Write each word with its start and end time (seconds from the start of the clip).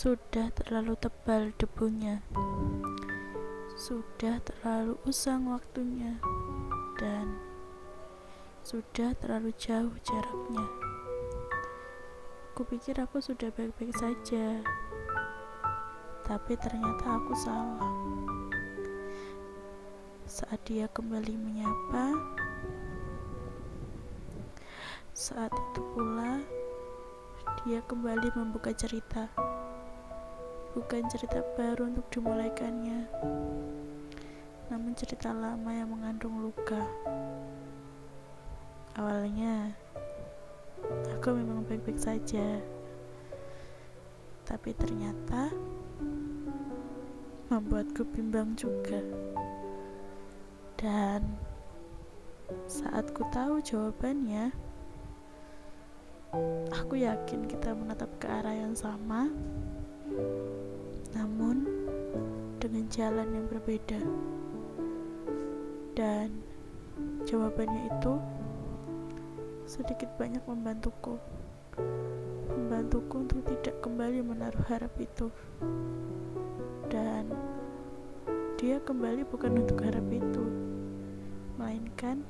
Sudah 0.00 0.48
terlalu 0.56 0.96
tebal 0.96 1.52
debunya, 1.60 2.24
sudah 3.76 4.40
terlalu 4.40 4.96
usang 5.04 5.52
waktunya, 5.52 6.16
dan 6.96 7.36
sudah 8.64 9.12
terlalu 9.20 9.52
jauh 9.60 9.92
jaraknya. 10.00 10.64
Kupikir 12.56 12.96
aku 12.96 13.20
sudah 13.20 13.52
baik-baik 13.52 13.92
saja, 13.92 14.64
tapi 16.24 16.56
ternyata 16.56 17.20
aku 17.20 17.36
salah. 17.36 17.92
Saat 20.24 20.64
dia 20.64 20.88
kembali 20.88 21.36
menyapa, 21.36 22.16
saat 25.12 25.52
itu 25.52 25.80
pula 25.92 26.40
dia 27.68 27.84
kembali 27.84 28.32
membuka 28.32 28.72
cerita 28.72 29.28
bukan 30.70 31.02
cerita 31.10 31.42
baru 31.58 31.90
untuk 31.90 32.06
dimulaikannya, 32.14 33.10
namun 34.70 34.94
cerita 34.94 35.34
lama 35.34 35.70
yang 35.74 35.90
mengandung 35.90 36.38
luka. 36.38 36.78
Awalnya, 38.94 39.74
aku 41.10 41.34
memang 41.34 41.66
baik-baik 41.66 41.98
saja, 41.98 42.62
tapi 44.46 44.70
ternyata 44.78 45.50
membuatku 47.50 48.06
bimbang 48.14 48.54
juga. 48.54 49.02
Dan 50.78 51.34
saat 52.70 53.10
ku 53.10 53.26
tahu 53.34 53.58
jawabannya, 53.58 54.54
aku 56.70 56.94
yakin 57.02 57.50
kita 57.50 57.74
menatap 57.74 58.10
ke 58.22 58.26
arah 58.30 58.54
yang 58.54 58.74
sama 58.78 59.26
namun 61.14 61.66
dengan 62.60 62.84
jalan 62.92 63.28
yang 63.32 63.46
berbeda. 63.48 64.00
Dan 65.96 66.40
jawabannya 67.26 67.90
itu 67.90 68.14
sedikit 69.64 70.10
banyak 70.18 70.42
membantuku. 70.46 71.16
Membantuku 72.50 73.14
untuk 73.26 73.40
tidak 73.46 73.76
kembali 73.82 74.20
menaruh 74.22 74.64
harap 74.66 74.92
itu. 74.98 75.30
Dan 76.90 77.30
dia 78.60 78.76
kembali 78.82 79.24
bukan 79.24 79.56
untuk 79.56 79.80
harap 79.80 80.04
itu, 80.12 80.44
melainkan 81.56 82.20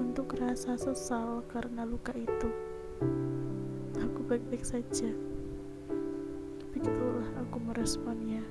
untuk 0.00 0.32
rasa 0.38 0.80
sesal 0.80 1.44
karena 1.50 1.84
luka 1.84 2.14
itu. 2.16 2.48
Aku 4.00 4.24
baik-baik 4.24 4.64
saja. 4.64 5.29
Begitulah 6.70 7.28
aku 7.42 7.56
meresponnya. 7.66 8.42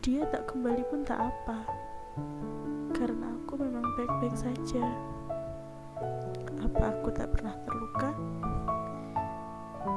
Dia 0.00 0.24
tak 0.32 0.48
kembali 0.48 0.80
pun 0.88 1.04
tak 1.04 1.20
apa, 1.20 1.60
karena 2.96 3.26
aku 3.36 3.60
memang 3.60 3.84
baik-baik 4.00 4.32
saja. 4.32 4.86
Apa 6.62 6.94
aku 6.96 7.12
tak 7.12 7.28
pernah 7.36 7.52
terluka? 7.68 8.10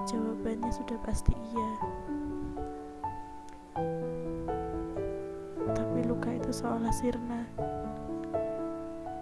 Jawabannya 0.10 0.72
sudah 0.76 0.98
pasti 1.08 1.32
iya. 1.32 1.72
Tapi 5.72 6.00
luka 6.04 6.36
itu 6.36 6.52
seolah 6.52 6.92
sirna, 6.92 7.48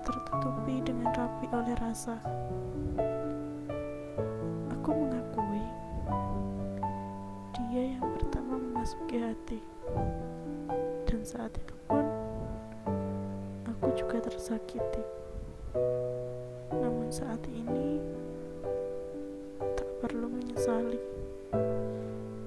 tertutupi 0.02 0.82
dengan 0.82 1.14
rapi 1.14 1.46
oleh 1.54 1.78
rasa. 1.78 2.18
Memasuki 8.92 9.24
hati, 9.24 9.60
dan 11.08 11.24
saat 11.24 11.56
itu 11.56 11.76
pun 11.88 12.04
aku 13.64 13.88
juga 13.96 14.20
tersakiti. 14.20 15.04
Namun 16.76 17.08
saat 17.08 17.40
ini 17.48 18.04
tak 19.80 19.88
perlu 20.04 20.28
menyesali. 20.28 21.00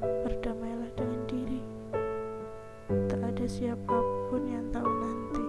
Berdamailah 0.05 0.93
dengan 0.93 1.25
diri. 1.25 1.65
Tak 3.09 3.25
ada 3.25 3.45
siapa 3.49 3.97
pun 4.29 4.45
yang 4.45 4.69
tahu 4.69 4.91
nanti. 5.01 5.47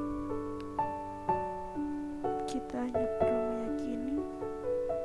Kita 2.48 2.80
hanya 2.80 3.04
perlu 3.20 3.40
meyakini 3.52 4.16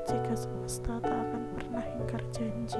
jika 0.07 0.39
semesta 0.39 1.03
tak 1.03 1.19
akan 1.19 1.43
pernah 1.59 1.83
ingkar 1.99 2.23
janji. 2.31 2.79